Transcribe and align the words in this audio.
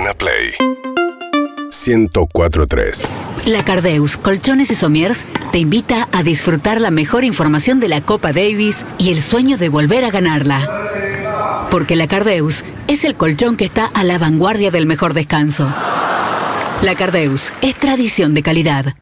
Urbana 0.00 0.14
Play 0.14 0.54
1043. 1.70 3.08
La 3.46 3.64
Cardeus 3.64 4.16
Colchones 4.16 4.70
y 4.70 4.74
Somiers 4.74 5.26
te 5.52 5.58
invita 5.58 6.08
a 6.12 6.22
disfrutar 6.22 6.80
la 6.80 6.90
mejor 6.90 7.22
información 7.24 7.80
de 7.80 7.88
la 7.88 8.00
Copa 8.00 8.32
Davis 8.32 8.86
y 8.98 9.10
el 9.10 9.22
sueño 9.22 9.58
de 9.58 9.68
volver 9.68 10.04
a 10.04 10.10
ganarla. 10.10 11.68
Porque 11.70 11.96
la 11.96 12.08
Cardeus 12.08 12.64
es 12.88 13.04
el 13.04 13.14
colchón 13.14 13.58
que 13.58 13.66
está 13.66 13.86
a 13.86 14.02
la 14.04 14.18
vanguardia 14.18 14.70
del 14.70 14.86
mejor 14.86 15.12
descanso. 15.12 15.66
La 16.82 16.94
Cardeus 16.96 17.52
es 17.60 17.74
tradición 17.74 18.32
de 18.32 18.42
calidad. 18.42 18.94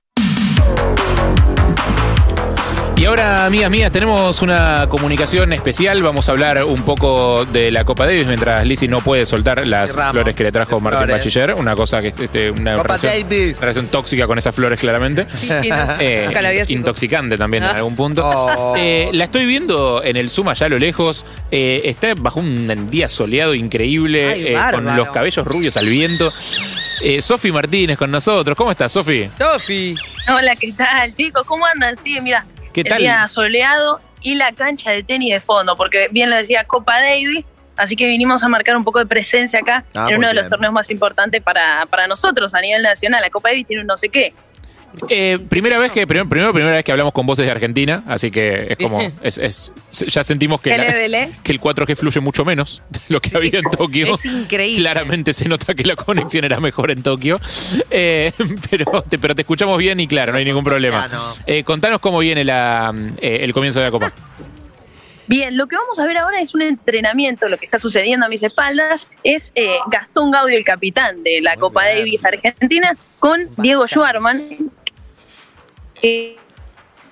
Ahora, 3.08 3.46
amigas 3.46 3.70
mías, 3.70 3.90
tenemos 3.90 4.42
una 4.42 4.86
comunicación 4.90 5.52
especial. 5.54 6.02
Vamos 6.02 6.28
a 6.28 6.32
hablar 6.32 6.62
un 6.64 6.82
poco 6.82 7.46
de 7.46 7.70
la 7.70 7.84
Copa 7.84 8.04
Davis 8.06 8.26
mientras 8.26 8.66
Lizzie 8.66 8.86
no 8.88 9.00
puede 9.00 9.24
soltar 9.24 9.66
las 9.66 9.94
Ramos, 9.94 10.12
flores 10.12 10.34
que 10.34 10.44
le 10.44 10.52
trajo 10.52 10.78
Martín 10.80 10.98
flores. 11.04 11.16
Bachiller. 11.16 11.54
Una 11.54 11.74
cosa 11.74 12.02
que 12.02 12.08
este, 12.08 12.50
una 12.50 12.76
Copa 12.76 12.96
relación, 12.98 13.28
Davis. 13.30 13.58
relación 13.60 13.86
tóxica 13.88 14.26
con 14.26 14.36
esas 14.36 14.54
flores, 14.54 14.78
claramente. 14.78 15.26
Sí, 15.34 15.48
sí, 15.62 15.70
no, 15.70 15.76
Eh, 16.00 16.24
nunca 16.26 16.42
la 16.42 16.48
había 16.50 16.66
sido. 16.66 16.78
intoxicante 16.80 17.38
también 17.38 17.64
en 17.64 17.70
Ah. 17.70 17.74
algún 17.76 17.96
punto. 17.96 18.28
Oh. 18.28 18.74
Eh, 18.76 19.08
la 19.12 19.24
estoy 19.24 19.46
viendo 19.46 20.02
en 20.04 20.16
el 20.16 20.28
Zoom 20.28 20.48
allá 20.48 20.66
a 20.66 20.68
lo 20.68 20.78
lejos. 20.78 21.24
Eh, 21.50 21.82
está 21.84 22.14
bajo 22.14 22.40
un 22.40 22.90
día 22.90 23.08
soleado 23.08 23.54
increíble, 23.54 24.28
Ay, 24.32 24.46
eh, 24.48 24.58
con 24.72 24.84
los 24.96 25.08
cabellos 25.08 25.46
rubios 25.46 25.76
al 25.78 25.86
viento. 25.88 26.30
Eh, 27.00 27.22
Sofi 27.22 27.52
Martínez 27.52 27.96
con 27.96 28.10
nosotros. 28.10 28.54
¿Cómo 28.56 28.70
estás, 28.70 28.92
Sofi? 28.92 29.28
Sofi. 29.36 29.94
Hola, 30.28 30.54
¿qué 30.56 30.72
tal, 30.72 31.14
chicos? 31.14 31.44
¿Cómo 31.46 31.64
andan? 31.64 31.96
Sí, 31.96 32.20
mira, 32.20 32.44
¿Qué 32.72 32.82
el 32.82 32.96
día 32.98 33.26
soleado 33.28 34.00
y 34.20 34.34
la 34.34 34.52
cancha 34.52 34.90
de 34.90 35.02
tenis 35.02 35.32
de 35.32 35.40
fondo, 35.40 35.76
porque 35.76 36.08
bien 36.10 36.30
lo 36.30 36.36
decía 36.36 36.64
Copa 36.64 37.00
Davis, 37.00 37.50
así 37.76 37.94
que 37.96 38.06
vinimos 38.06 38.42
a 38.42 38.48
marcar 38.48 38.76
un 38.76 38.84
poco 38.84 38.98
de 38.98 39.06
presencia 39.06 39.60
acá 39.60 39.84
Ah, 39.94 40.08
en 40.10 40.18
uno 40.18 40.28
de 40.28 40.34
los 40.34 40.48
torneos 40.48 40.72
más 40.72 40.90
importantes 40.90 41.40
para, 41.42 41.86
para 41.86 42.06
nosotros 42.06 42.54
a 42.54 42.60
nivel 42.60 42.82
nacional. 42.82 43.20
La 43.20 43.30
Copa 43.30 43.50
Davis 43.50 43.66
tiene 43.66 43.82
un 43.82 43.86
no 43.86 43.96
sé 43.96 44.08
qué. 44.08 44.34
Eh, 45.10 45.38
primera 45.48 45.78
vez 45.78 45.92
que 45.92 46.06
primero, 46.06 46.28
primero 46.28 46.52
primera 46.52 46.74
vez 46.74 46.84
que 46.84 46.90
hablamos 46.92 47.12
con 47.12 47.24
vos 47.26 47.36
desde 47.36 47.50
Argentina, 47.50 48.02
así 48.06 48.30
que 48.30 48.66
es 48.70 48.76
como 48.78 49.00
es, 49.22 49.38
es- 49.38 49.72
ya 49.92 50.24
sentimos 50.24 50.60
que, 50.60 50.70
que 51.42 51.52
el 51.52 51.60
4G 51.60 51.94
fluye 51.96 52.20
mucho 52.20 52.44
menos 52.44 52.82
de 52.90 53.00
lo 53.08 53.20
que 53.20 53.36
había 53.36 53.58
en 53.58 53.64
Tokio. 53.64 54.14
Es 54.14 54.24
increíble. 54.26 54.80
Claramente 54.80 55.32
se 55.34 55.48
nota 55.48 55.74
que 55.74 55.84
la 55.84 55.94
conexión 55.94 56.44
era 56.44 56.58
mejor 56.60 56.90
en 56.90 57.02
Tokio, 57.02 57.38
Eh, 57.90 58.32
pero, 58.70 59.02
te, 59.02 59.18
pero 59.18 59.34
te 59.34 59.42
escuchamos 59.42 59.78
bien 59.78 60.00
y 60.00 60.06
claro, 60.08 60.32
no 60.32 60.38
hay 60.38 60.44
ningún 60.44 60.64
problema. 60.64 61.06
Claro. 61.08 61.22
Eh, 61.46 61.62
contanos 61.64 62.00
cómo 62.00 62.18
viene 62.18 62.42
la, 62.44 62.92
eh, 63.20 63.38
el 63.42 63.52
comienzo 63.52 63.78
de 63.78 63.84
la 63.86 63.90
Copa. 63.90 64.12
Bien, 65.26 65.58
lo 65.58 65.66
que 65.66 65.76
vamos 65.76 65.98
a 65.98 66.06
ver 66.06 66.16
ahora 66.16 66.40
es 66.40 66.54
un 66.54 66.62
entrenamiento, 66.62 67.48
lo 67.50 67.58
que 67.58 67.66
está 67.66 67.78
sucediendo 67.78 68.24
a 68.24 68.30
mis 68.30 68.42
espaldas 68.42 69.06
es 69.22 69.52
eh, 69.54 69.68
Gastón 69.90 70.30
Gaudio, 70.30 70.56
el 70.56 70.64
capitán 70.64 71.22
de 71.22 71.42
la 71.42 71.50
Muy 71.52 71.60
Copa 71.60 71.84
bien. 71.84 71.98
Davis 71.98 72.24
Argentina, 72.24 72.96
con 73.18 73.46
Diego 73.58 73.86
Schwarman, 73.86 74.70
que 76.00 76.36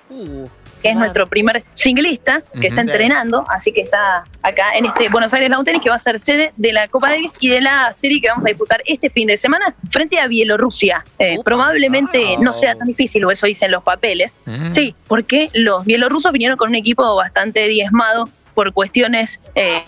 Uh, 0.09 0.47
que 0.81 0.89
es 0.89 0.95
nuestro 0.95 1.25
primer 1.25 1.63
singlista 1.73 2.43
que 2.61 2.67
está 2.67 2.81
entrenando, 2.81 3.45
así 3.49 3.73
que 3.73 3.81
está 3.81 4.25
acá 4.43 4.75
en 4.75 4.85
este 4.85 5.09
Buenos 5.09 5.33
Aires 5.33 5.49
Lawn 5.49 5.65
Tennis, 5.65 5.81
que 5.81 5.89
va 5.89 5.95
a 5.95 5.99
ser 5.99 6.21
sede 6.21 6.53
de 6.55 6.71
la 6.71 6.87
Copa 6.87 7.09
Davis 7.09 7.33
y 7.39 7.49
de 7.49 7.61
la 7.61 7.93
serie 7.95 8.21
que 8.21 8.29
vamos 8.29 8.45
a 8.45 8.49
disputar 8.49 8.83
este 8.85 9.09
fin 9.09 9.27
de 9.27 9.37
semana 9.37 9.73
frente 9.89 10.19
a 10.19 10.27
Bielorrusia. 10.27 11.03
Eh, 11.17 11.37
probablemente 11.43 12.37
no 12.39 12.53
sea 12.53 12.75
tan 12.75 12.87
difícil, 12.87 13.25
o 13.25 13.31
eso 13.31 13.47
dicen 13.47 13.71
los 13.71 13.81
papeles. 13.81 14.39
Mm. 14.45 14.71
Sí, 14.71 14.93
porque 15.07 15.49
los 15.53 15.83
bielorrusos 15.83 16.31
vinieron 16.31 16.57
con 16.57 16.69
un 16.69 16.75
equipo 16.75 17.15
bastante 17.15 17.67
diezmado 17.67 18.29
por 18.53 18.71
cuestiones 18.71 19.39
eh, 19.55 19.83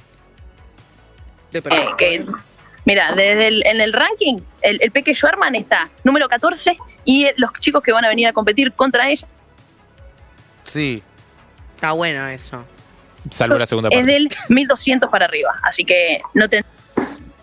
de 1.51 1.59
eh, 1.59 1.87
que, 1.99 2.25
mira, 2.85 3.13
desde 3.13 3.47
el, 3.47 3.63
en 3.67 3.79
el 3.79 3.93
ranking, 3.93 4.39
el, 4.61 4.79
el 4.81 4.91
Peque 4.91 5.13
Schwarman 5.13 5.55
está 5.55 5.89
número 6.03 6.27
14 6.27 6.77
y 7.05 7.27
los 7.37 7.51
chicos 7.59 7.81
que 7.83 7.91
van 7.91 8.05
a 8.05 8.09
venir 8.09 8.27
a 8.27 8.33
competir 8.33 8.71
contra 8.73 9.09
ellos 9.09 9.27
Sí. 10.69 11.01
Está 11.75 11.93
bueno 11.93 12.27
eso. 12.27 12.63
Salvo 13.31 13.57
la 13.57 13.65
segunda 13.65 13.89
es 13.89 13.97
parte. 13.97 14.11
del 14.11 14.29
1200 14.49 15.09
para 15.09 15.25
arriba. 15.25 15.59
Así 15.63 15.83
que 15.83 16.21
no 16.33 16.47
te. 16.47 16.63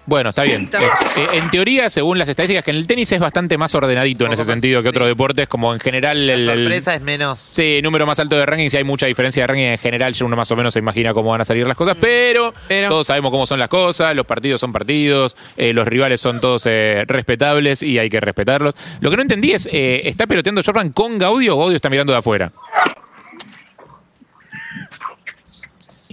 Bueno, 0.07 0.31
está 0.31 0.45
bien. 0.45 0.71
Es- 0.73 0.83
eh, 1.17 1.27
en 1.33 1.51
teoría, 1.51 1.91
según 1.91 2.19
las 2.19 2.29
estadísticas, 2.29 2.63
que 2.65 2.71
en 2.71 2.77
el 2.77 2.87
tenis 2.87 3.11
es 3.11 3.19
bastante 3.19 3.59
más 3.59 3.75
ordenadito 3.75 4.25
en 4.27 4.33
ese 4.33 4.45
sentido 4.45 4.83
que 4.83 4.89
otros 4.91 5.09
deportes, 5.09 5.49
como 5.49 5.75
en 5.75 5.81
general 5.81 6.27
La 6.27 6.35
el, 6.35 6.41
el- 6.41 6.47
sorpresa 6.47 6.95
es 6.95 7.01
menos. 7.03 7.41
Sí, 7.41 7.81
número 7.83 8.07
más 8.07 8.19
alto 8.21 8.37
de 8.37 8.47
ranking, 8.47 8.71
si 8.71 8.77
hay 8.77 8.85
mucha 8.85 9.07
diferencia 9.07 9.43
de 9.43 9.47
ranking 9.49 9.65
en 9.65 9.79
general, 9.79 10.13
ya 10.15 10.25
uno 10.25 10.37
más 10.37 10.51
o 10.51 10.57
menos 10.57 10.73
se 10.75 10.79
imagina 10.79 11.13
cómo 11.13 11.31
van 11.31 11.41
a 11.41 11.45
salir 11.45 11.67
las 11.67 11.77
cosas, 11.77 11.97
pero, 12.01 12.55
Pero- 12.69 12.89
todos 12.89 13.07
sabemos 13.09 13.31
cómo 13.33 13.47
son 13.47 13.59
las 13.59 13.69
cosas, 13.69 14.15
los 14.15 14.27
partidos 14.27 14.61
son 14.61 14.73
partidos, 14.73 15.37
eh, 15.57 15.73
los 15.73 15.89
rivales 15.89 16.21
son 16.21 16.41
todos 16.41 16.63
eh, 16.67 17.05
respetables 17.09 17.83
y 17.83 17.99
hay 17.99 18.09
que 18.09 18.21
respetarlos. 18.21 18.77
Lo 19.01 19.11
que 19.11 19.17
no 19.17 19.23
entendí 19.23 19.53
es, 19.53 19.69
eh, 19.73 20.03
¿está 20.05 20.27
peloteando 20.29 20.63
Jordan 20.65 20.91
con 20.91 21.19
Gaudio 21.19 21.57
o 21.57 21.59
Gaudio 21.59 21.77
está 21.77 21.91
mirando 21.91 22.13
de 22.13 22.21
afuera? 22.21 22.53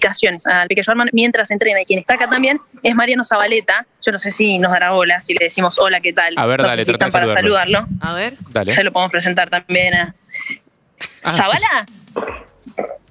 Indicaciones 0.04 0.46
al 0.48 0.68
Pique 0.68 0.84
Schwarman 0.84 1.10
mientras 1.14 1.50
entrena. 1.50 1.82
Y 1.82 1.86
quien 1.86 2.00
está 2.00 2.16
acá 2.16 2.28
también 2.28 2.60
es 2.84 2.94
Mariano 2.94 3.24
Zabaleta. 3.24 3.86
Yo 4.02 4.12
no 4.12 4.20
sé 4.20 4.32
si 4.32 4.60
nos 4.60 4.72
dará 4.74 4.92
bola, 4.92 5.22
si 5.22 5.34
le 5.34 5.46
decimos 5.46 5.80
hola, 5.80 6.02
¿qué 6.02 6.12
tal? 6.12 6.34
A 6.38 6.46
ver, 6.46 6.62
No 6.62 6.68
dale, 6.68 6.84
si 6.84 6.92
están 6.92 7.10
para 7.10 7.28
saludarlo. 7.28 7.78
saludarlo. 7.80 7.98
A 8.02 8.14
ver. 8.14 8.34
Dale. 8.50 8.72
Se 8.74 8.84
lo 8.84 8.92
podemos 8.92 9.12
presentar 9.12 9.50
también 9.50 9.94
a. 9.94 10.16
Ah. 11.24 11.32
¿Zabala? 11.32 11.86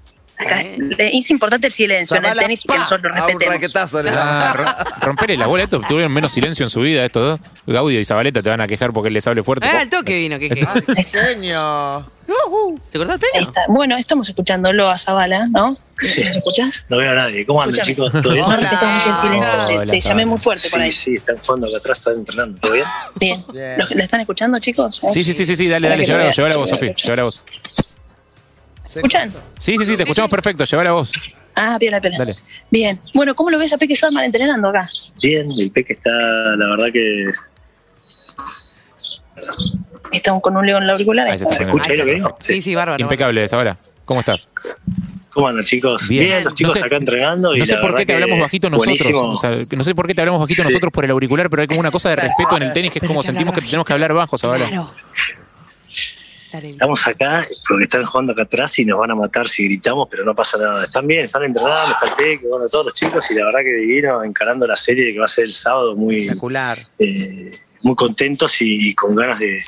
Acá 0.43 0.61
Eh. 0.63 0.79
es 1.19 1.31
importante 1.31 1.67
el 1.67 1.73
silencio 1.73 2.17
en 2.17 2.25
el 2.25 2.37
tenis 2.39 2.65
y 2.65 2.69
que 2.69 2.79
nosotros 2.79 3.03
lo 3.15 3.23
a 3.23 3.25
un 3.25 3.29
respetemos. 3.29 3.55
raquetazo 3.55 4.03
le 4.03 4.11
da. 4.11 4.51
Ah, 4.51 4.53
ro- 4.53 4.67
rompele 5.07 5.37
la 5.37 5.47
bola, 5.47 5.63
esto 5.65 5.81
tuvieron 5.87 6.13
menos 6.13 6.33
silencio 6.33 6.65
en 6.65 6.71
su 6.71 6.81
vida 6.81 7.05
estos 7.05 7.41
dos. 7.41 7.51
Gaudio 7.67 8.01
y 8.01 8.05
Zabaleta 8.05 8.43
te 8.43 8.49
van 8.49 8.61
a 8.61 8.67
quejar 8.67 8.93
porque 8.93 9.09
él 9.09 9.15
les 9.15 9.27
hable 9.27 9.43
fuerte. 9.45 9.67
Ah, 9.67 9.81
al 9.81 9.89
toque 9.89 10.19
vino, 10.19 10.39
que 10.39 10.49
que- 10.51 10.67
Ay, 10.97 11.05
qué 11.11 11.19
genio. 11.19 12.07
¿Se 12.89 12.99
cortó 12.99 13.15
el 13.35 13.43
está. 13.43 13.63
Bueno, 13.69 13.97
estamos 13.97 14.29
escuchándolo 14.29 14.89
a 14.89 14.97
Zabala, 14.97 15.45
¿no? 15.51 15.71
¿Nos 15.71 16.17
escuchás? 16.17 16.87
No 16.89 16.99
veo 16.99 17.11
a 17.11 17.15
nadie. 17.15 17.45
¿Cómo 17.45 17.61
andan, 17.63 17.85
chicos? 17.85 18.13
¿Todo 18.23 18.33
bien? 18.33 18.45
No 18.49 18.57
respetamos 18.57 18.95
mucho 18.97 19.09
el 19.11 19.17
silencio. 19.17 19.67
Te- 19.67 19.79
Hola, 19.79 19.93
te, 19.93 20.01
llamé 20.01 20.27
muy 20.27 20.39
fuerte 20.39 20.69
por 20.71 20.79
Sí, 20.81 20.85
ahí. 20.85 20.93
sí, 20.93 21.15
está 21.15 21.33
en 21.33 21.39
fondo 21.39 21.67
acá 21.69 21.79
atrás, 21.79 21.99
está 21.99 22.13
entrenando. 22.13 22.59
¿Todo 22.61 22.73
bien? 22.73 22.87
Bien. 23.17 23.45
Bien. 23.53 23.75
¿Lo, 23.79 23.85
lo 23.87 24.03
están 24.03 24.21
escuchando, 24.21 24.59
chicos? 24.61 24.97
Sí, 25.13 25.25
sí, 25.25 25.35
sí, 25.35 25.45
sí, 25.45 25.57
sí, 25.57 25.69
dale, 25.69 25.89
dale, 25.89 26.01
que 26.03 26.07
lleva 26.07 26.19
lo 26.19 26.25
la 26.25 26.31
vea. 26.31 26.57
voz, 26.59 26.73
lleva 27.07 27.25
¿Escuchan? 28.97 29.29
escucha? 29.29 29.45
Sí, 29.59 29.77
sí, 29.79 29.85
sí, 29.85 29.97
te 29.97 30.03
escuchamos 30.05 30.31
perfecto, 30.31 30.65
lleva 30.65 30.85
la 30.85 30.93
voz. 30.93 31.13
Ah, 31.55 31.77
piola, 31.79 32.01
piola. 32.01 32.19
Dale. 32.19 32.35
Bien. 32.71 32.99
Bueno, 33.15 33.35
¿cómo 33.35 33.51
lo 33.51 33.59
ves 33.59 33.73
a 33.73 33.79
Peque 33.79 33.95
Schwarman 33.95 34.25
entrenando 34.25 34.69
acá? 34.69 34.89
Bien, 35.23 35.45
el 35.61 35.71
Peque 35.71 35.93
está, 35.93 36.11
la 36.11 36.67
verdad 36.71 36.87
que. 36.93 37.31
Está 40.13 40.33
con 40.41 40.57
un 40.57 40.67
león 40.67 40.83
en 40.83 40.87
la 40.89 40.93
auricular. 40.93 41.27
Ahí 41.29 41.39
se 41.39 41.47
¿Se 41.47 41.63
escucha 41.65 41.93
ahí 41.93 41.97
lo 41.99 42.05
que 42.05 42.15
digo? 42.15 42.37
Sí, 42.41 42.61
sí, 42.61 42.75
bárbaro. 42.75 43.01
Impecable, 43.03 43.49
Zabala. 43.49 43.79
¿Cómo 44.05 44.21
estás? 44.21 44.49
¿Cómo 45.33 45.49
andan, 45.49 45.65
chicos? 45.65 46.07
Bien. 46.09 46.25
Bien, 46.25 46.45
los 46.45 46.55
chicos 46.55 46.75
No 46.75 46.81
sé- 46.81 46.87
acá 46.87 46.97
entrenando. 46.97 47.57
y 47.57 47.61
No 47.61 47.67
sé 47.67 47.75
la 47.75 47.81
por 47.81 47.97
qué 47.97 48.05
te 48.05 48.13
hablamos 48.15 48.39
bajito 48.41 48.69
nosotros. 48.69 49.01
O 49.15 49.37
sea, 49.37 49.57
no 49.77 49.85
sé 49.85 49.95
por 49.95 50.07
qué 50.07 50.15
te 50.15 50.21
hablamos 50.21 50.41
bajito 50.43 50.63
Sí. 50.63 50.69
nosotros 50.69 50.93
por 50.93 51.05
el 51.07 51.11
auricular, 51.13 51.49
pero 51.49 51.63
hay 51.63 51.69
como 51.69 51.81
una 51.81 51.91
cosa 51.91 52.11
de 52.11 52.17
respeto 52.17 52.57
en 52.59 52.63
el 52.65 52.73
tenis 52.75 52.91
que 52.91 52.99
es 52.99 53.07
como 53.07 53.21
que 53.21 53.27
sentimos 53.27 53.55
que 53.55 53.63
tenemos 53.63 53.87
que 53.87 53.93
hablar 53.95 54.13
bajo, 54.13 54.37
Zabala. 54.37 54.69
Claro. 54.69 54.91
Estamos 56.53 57.07
acá 57.07 57.43
porque 57.69 57.85
están 57.85 58.05
jugando 58.05 58.33
acá 58.33 58.43
atrás 58.43 58.79
y 58.79 58.85
nos 58.85 58.99
van 58.99 59.11
a 59.11 59.15
matar 59.15 59.49
si 59.49 59.65
gritamos, 59.65 60.09
pero 60.11 60.25
no 60.25 60.35
pasa 60.35 60.59
nada. 60.59 60.83
Están 60.83 61.07
bien, 61.07 61.25
están 61.25 61.45
entrenando, 61.45 61.93
está 61.93 62.07
el 62.07 62.13
Peque, 62.17 62.47
bueno, 62.47 62.67
todos 62.71 62.87
los 62.87 62.95
chicos 62.95 63.31
y 63.31 63.35
la 63.35 63.45
verdad 63.45 63.61
que 63.61 63.75
divino 63.75 64.23
encarando 64.23 64.67
la 64.67 64.77
serie 64.77 65.13
que 65.13 65.19
va 65.19 65.25
a 65.25 65.29
ser 65.29 65.45
el 65.45 65.53
sábado 65.53 65.97
muy, 65.97 66.17
Espectacular. 66.17 66.79
eh, 66.99 67.51
muy 67.83 67.95
contentos 67.97 68.61
y, 68.63 68.91
y 68.91 68.95
con 68.95 69.15
ganas 69.15 69.39
de, 69.41 69.59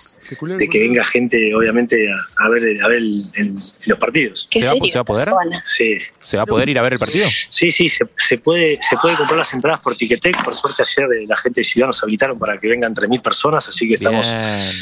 de 0.56 0.68
que 0.68 0.78
venga 0.78 1.04
gente, 1.04 1.54
obviamente, 1.54 2.06
a, 2.10 2.44
a 2.44 2.48
ver, 2.48 2.80
a 2.82 2.88
ver 2.88 2.98
el- 2.98 3.12
el- 3.34 3.54
los 3.86 3.98
partidos. 3.98 4.46
¿Qué 4.50 4.60
¿Se 4.60 4.66
va- 4.66 4.72
serio 4.72 4.88
se 4.92 4.98
va 4.98 5.00
a 5.02 5.04
poder? 5.04 5.28
Sí, 5.64 5.96
¿Se 6.20 6.36
va 6.36 6.44
a 6.44 6.46
poder 6.46 6.68
ir 6.68 6.78
a 6.78 6.82
ver 6.82 6.92
el 6.94 6.98
partido? 6.98 7.26
sí, 7.50 7.70
sí, 7.72 7.88
se, 7.88 8.06
se 8.16 8.38
puede, 8.38 8.78
se 8.88 8.96
puede 8.98 9.16
comprar 9.16 9.38
las 9.38 9.52
entradas 9.52 9.80
por 9.80 9.96
Ticketek. 9.96 10.44
Por 10.44 10.54
suerte 10.54 10.82
ayer 10.82 11.08
eh, 11.12 11.24
la 11.26 11.36
gente 11.36 11.60
de 11.60 11.64
Ciudad 11.64 11.88
nos 11.88 12.02
habilitaron 12.02 12.38
para 12.38 12.56
que 12.56 12.68
vengan 12.68 12.94
3.000 12.94 13.20
personas, 13.20 13.68
así 13.68 13.88
que 13.88 13.94
estamos 13.94 14.34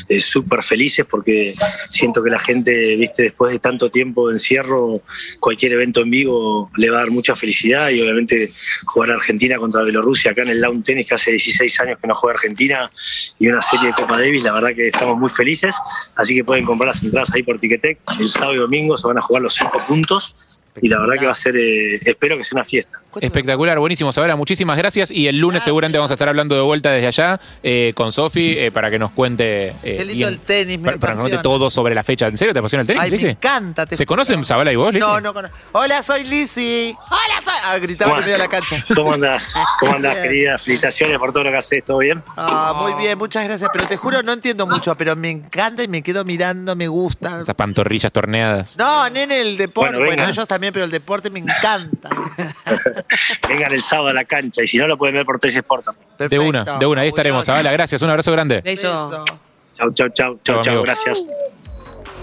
eh, 0.08 0.20
súper 0.20 0.62
felices 0.62 1.06
porque 1.08 1.52
siento 1.88 2.22
que 2.22 2.30
la 2.30 2.38
gente, 2.38 2.96
viste, 2.96 3.22
después 3.24 3.52
de 3.52 3.58
tanto 3.58 3.90
tiempo 3.90 4.28
de 4.28 4.34
encierro, 4.34 5.00
cualquier 5.40 5.72
evento 5.72 6.02
en 6.02 6.10
vivo 6.10 6.70
le 6.76 6.90
va 6.90 6.98
a 6.98 7.00
dar 7.00 7.10
mucha 7.10 7.34
felicidad 7.34 7.88
y 7.90 8.00
obviamente 8.02 8.52
jugar 8.84 9.12
a 9.12 9.14
Argentina 9.14 9.56
contra 9.56 9.82
Bielorrusia 9.82 10.32
acá 10.32 10.42
en 10.42 10.48
el 10.48 10.60
Lawn 10.60 10.82
Tennis, 10.82 11.06
que 11.06 11.14
hace 11.14 11.30
16 11.30 11.80
años 11.80 11.98
que 12.00 12.06
no 12.06 12.14
juega 12.14 12.34
Argentina, 12.34 12.90
y 13.38 13.48
una 13.48 13.62
serie 13.62 13.88
de 13.88 13.92
Copa 13.92 14.18
Davis, 14.18 14.42
la 14.44 14.52
verdad 14.52 14.70
que 14.74 14.88
estamos 14.88 15.18
muy 15.18 15.28
felices, 15.28 15.74
así 16.16 16.34
que 16.34 16.44
pueden 16.44 16.64
comprar 16.64 16.88
las 16.88 17.02
entradas 17.02 17.32
ahí 17.34 17.42
por 17.42 17.58
Ticketek. 17.58 17.98
El 18.18 18.28
sábado 18.28 18.54
y 18.54 18.58
domingo 18.58 18.96
se 18.96 19.06
van 19.06 19.18
a 19.18 19.22
jugar 19.22 19.42
los 19.42 19.54
cinco 19.54 19.78
puntos 19.86 20.62
y 20.80 20.88
la 20.88 20.98
verdad 21.00 21.14
que 21.18 21.26
va 21.26 21.32
a 21.32 21.34
ser, 21.34 21.56
eh, 21.56 21.96
espero 22.04 22.36
que 22.38 22.44
sea 22.44 22.56
una 22.56 22.64
fiesta. 22.64 22.98
Espectacular, 23.20 23.78
buenísimo, 23.78 24.10
Sabela, 24.10 24.36
muchísimas 24.36 24.78
gracias. 24.78 25.10
Y 25.10 25.26
el 25.28 25.38
lunes 25.38 25.62
seguramente 25.62 25.98
vamos 25.98 26.10
a 26.10 26.14
estar 26.14 26.30
hablando 26.30 26.54
de 26.54 26.62
vuelta 26.62 26.90
desde 26.92 27.08
allá 27.08 27.38
eh, 27.62 27.92
con 27.94 28.10
Sofi 28.10 28.54
eh, 28.56 28.70
para 28.70 28.90
que 28.90 28.98
nos 28.98 29.10
cuente. 29.10 29.66
eh, 29.68 29.74
Qué 29.82 30.04
lindo 30.06 30.14
bien- 30.14 30.28
el 30.30 30.38
tenis, 30.38 30.78
me 30.78 30.84
para, 30.86 30.98
para 30.98 31.12
que 31.12 31.16
nos 31.18 31.22
cuente 31.24 31.42
todo 31.42 31.68
sobre 31.70 31.94
la 31.94 32.02
fecha. 32.02 32.26
¿En 32.26 32.38
serio 32.38 32.54
te 32.54 32.60
apasiona 32.60 32.80
el 32.80 32.86
tenis? 32.86 33.02
Ay, 33.02 33.10
me 33.10 33.30
encanta. 33.30 33.84
te 33.84 33.96
¿Se 33.96 34.06
conocen 34.06 34.42
Sabela 34.46 34.72
y 34.72 34.76
vos, 34.76 34.94
Lizzy? 34.94 35.06
No, 35.06 35.20
no 35.20 35.34
conozco. 35.34 35.54
Hola, 35.72 36.02
soy 36.02 36.24
Lizzy. 36.24 36.94
Hola, 36.98 37.42
soy. 37.44 37.52
Ah, 37.64 37.76
gritaba 37.78 38.10
en 38.12 38.14
¿Cómo, 38.14 38.20
medio 38.22 38.32
de 38.32 38.38
la 38.38 38.48
cancha. 38.48 38.82
¿Cómo 38.94 39.12
andás? 39.12 39.54
¿Cómo 39.78 39.92
andás, 39.96 40.16
querida? 40.18 40.56
Felicitaciones 40.56 41.18
por 41.18 41.32
todo 41.32 41.44
lo 41.44 41.50
que 41.50 41.58
haces, 41.58 41.84
¿todo 41.84 41.98
bien? 41.98 42.22
Ah, 42.38 42.72
muy 42.80 42.94
bien, 42.94 43.18
muchas 43.18 43.44
gracias. 43.44 43.68
Pero 43.74 43.86
te 43.88 43.98
juro, 43.98 44.22
no 44.22 44.32
entiendo 44.32 44.66
mucho, 44.66 44.94
pero 44.96 45.16
me 45.16 45.28
encanta 45.28 45.82
y 45.82 45.88
me 45.88 46.00
quedo 46.02 46.24
mirando, 46.24 46.74
me 46.76 46.88
gusta. 46.88 47.42
Esas 47.42 47.54
pantorrillas 47.54 48.10
torneadas. 48.10 48.78
No, 48.78 49.10
nene, 49.10 49.42
el 49.42 49.58
deporte. 49.58 49.90
Bueno, 49.98 50.06
Bueno, 50.06 50.24
ellos 50.30 50.46
también, 50.46 50.61
pero 50.70 50.84
el 50.84 50.90
deporte 50.90 51.30
me 51.30 51.40
encanta. 51.40 52.10
Vengan 53.48 53.72
el 53.72 53.82
sábado 53.82 54.08
a 54.08 54.12
la 54.12 54.24
cancha 54.24 54.62
y 54.62 54.66
si 54.66 54.78
no 54.78 54.86
lo 54.86 54.96
pueden 54.96 55.14
ver 55.16 55.24
por 55.24 55.38
3 55.38 55.56
Sport 55.56 55.84
también. 55.86 56.06
De 56.28 56.38
una, 56.38 56.64
de 56.64 56.86
una, 56.86 57.00
ahí 57.00 57.08
estaremos. 57.08 57.46
Sabela, 57.46 57.72
gracias, 57.72 58.02
un 58.02 58.10
abrazo 58.10 58.30
grande. 58.32 58.60
Beso. 58.60 59.24
Chau, 59.74 59.92
chau, 59.94 60.08
chau, 60.10 60.38
Chau, 60.44 60.62
chau, 60.62 60.82
gracias. 60.82 61.26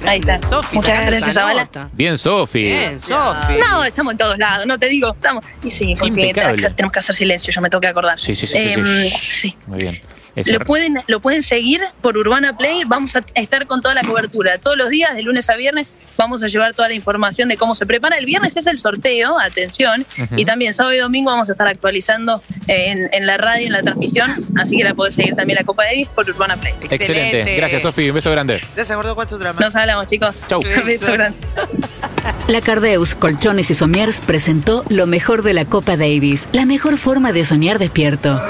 Ahí 0.06 0.20
está. 0.20 0.40
Sofi, 0.40 0.78
Muchas 0.78 1.06
gracias, 1.12 1.36
nota. 1.36 1.90
Bien, 1.92 2.18
Sofi. 2.18 2.64
Bien, 2.64 3.00
Sofi. 3.00 3.54
No, 3.60 3.84
estamos 3.84 4.12
en 4.12 4.18
todos 4.18 4.38
lados, 4.38 4.66
no 4.66 4.80
te 4.80 4.88
digo, 4.88 5.12
estamos. 5.14 5.44
Y 5.62 5.72
sí, 5.72 5.94
porque 6.00 6.08
Impecable. 6.28 6.70
tenemos 6.72 6.94
que- 6.94 7.00
hacer 7.00 7.16
silencio, 7.16 7.52
yo 7.52 7.60
me 7.62 7.70
tengo 7.70 7.82
que 7.82 7.88
acordar. 7.88 8.18
Sí, 8.18 8.34
sí, 8.34 8.48
sí, 8.48 8.58
sí, 8.62 8.70
Em, 8.76 8.86
sí. 8.86 9.10
sí. 9.10 9.58
Muy 9.68 9.80
bien. 9.80 10.00
Eso. 10.36 10.52
Lo 10.52 10.60
pueden, 10.60 11.00
lo 11.08 11.20
pueden 11.20 11.44
seguir 11.44 11.82
por 12.02 12.18
Urbana 12.18 12.56
Play. 12.56 12.84
Vamos 12.86 13.16
a 13.16 13.24
estar 13.36 13.68
con 13.68 13.82
toda 13.82 13.96
la 13.96 14.04
cobertura. 14.04 14.58
Todos 14.58 14.78
los 14.78 14.90
días, 14.90 15.16
de 15.16 15.24
lunes 15.24 15.50
a 15.50 15.56
viernes, 15.56 15.94
vamos 16.18 16.44
a 16.44 16.48
llevar 16.48 16.74
toda 16.74 16.88
la 16.88 16.94
información 16.94 17.50
de 17.50 17.58
cómo 17.58 17.76
se 17.76 17.86
prepara. 17.86 18.18
El 18.18 18.26
viernes 18.26 18.56
es 18.58 18.68
el 18.68 18.80
sorteo, 18.80 19.40
atención. 19.40 20.06
Y 20.36 20.46
también 20.46 20.74
sábado 20.74 20.96
y 20.96 21.00
domingo 21.00 21.32
vamos 21.32 21.50
a 21.50 21.54
estar 21.54 21.68
actualizando 21.68 22.42
en, 22.68 23.10
en 23.12 23.28
la 23.28 23.38
radio, 23.38 23.68
en 23.68 23.74
la 23.74 23.82
transmisión. 23.82 24.32
Así 24.58 24.78
que 24.78 24.84
la 24.84 24.94
podés 24.94 25.16
seguir 25.16 25.36
también 25.36 25.58
la 25.58 25.66
Copa 25.66 25.86
Davis 25.86 26.10
por 26.10 26.30
Urbana 26.30 26.58
Play. 26.58 26.74
Excelente. 26.74 27.06
Excelente. 27.06 27.56
Gracias, 27.58 27.84
Sofi. 27.84 28.10
Un 28.10 28.16
beso 28.16 28.32
grande. 28.32 28.62
Gracias, 28.76 28.96
gordo. 28.96 29.16
¿Cuánto 29.16 29.38
drama? 29.38 29.60
Nos 29.60 29.76
hablamos, 29.76 30.08
chicos. 30.08 30.44
Chau. 30.48 30.60
Un 30.60 30.86
beso 30.86 31.12
grande. 31.12 31.38
La 32.48 32.62
Cardeus 32.62 33.14
Colchones 33.14 33.70
y 33.70 33.76
Somiers 33.76 34.22
presentó 34.22 34.84
lo 34.90 35.06
mejor 35.06 35.44
de 35.44 35.54
la 35.54 35.66
Copa 35.66 35.98
Davis, 35.98 36.48
la 36.52 36.66
mejor 36.66 36.98
forma 36.98 37.32
de 37.32 37.46
soñar 37.46 37.78
despierto. 37.78 38.42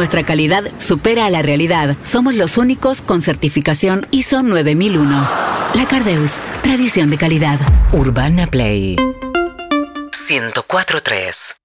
Nuestra 0.00 0.24
calidad 0.24 0.64
supera 0.78 1.26
a 1.26 1.30
la 1.30 1.42
realidad. 1.42 1.94
Somos 2.04 2.34
los 2.34 2.56
únicos 2.56 3.02
con 3.02 3.20
certificación 3.20 4.06
ISO 4.10 4.42
9001. 4.42 5.28
La 5.74 5.86
Cardeus, 5.86 6.36
tradición 6.62 7.10
de 7.10 7.18
calidad. 7.18 7.60
Urbana 7.92 8.46
Play 8.46 8.96
104.3 8.96 11.56